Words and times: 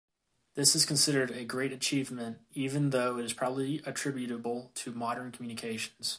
This 0.55 0.75
is 0.75 0.83
considered 0.85 1.29
a 1.31 1.45
great 1.45 1.71
achievement 1.71 2.39
even 2.53 2.89
though 2.89 3.19
it 3.19 3.25
is 3.25 3.33
probably 3.33 3.83
attributable 3.85 4.71
to 4.73 4.91
modern 4.91 5.31
communications. 5.31 6.09